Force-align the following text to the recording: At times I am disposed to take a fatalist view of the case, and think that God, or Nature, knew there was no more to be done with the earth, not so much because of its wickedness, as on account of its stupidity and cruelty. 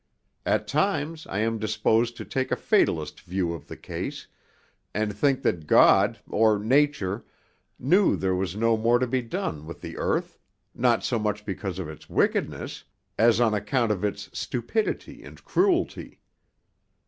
At 0.47 0.67
times 0.67 1.27
I 1.27 1.41
am 1.41 1.59
disposed 1.59 2.17
to 2.17 2.25
take 2.25 2.51
a 2.51 2.55
fatalist 2.55 3.21
view 3.21 3.53
of 3.53 3.67
the 3.67 3.77
case, 3.77 4.25
and 4.95 5.13
think 5.15 5.43
that 5.43 5.67
God, 5.67 6.19
or 6.27 6.57
Nature, 6.57 7.23
knew 7.77 8.15
there 8.15 8.33
was 8.33 8.55
no 8.55 8.75
more 8.77 8.97
to 8.97 9.05
be 9.05 9.21
done 9.21 9.67
with 9.67 9.81
the 9.81 9.97
earth, 9.97 10.39
not 10.73 11.03
so 11.03 11.19
much 11.19 11.45
because 11.45 11.77
of 11.77 11.87
its 11.87 12.09
wickedness, 12.09 12.83
as 13.19 13.39
on 13.39 13.53
account 13.53 13.91
of 13.91 14.03
its 14.03 14.31
stupidity 14.33 15.21
and 15.23 15.45
cruelty. 15.45 16.19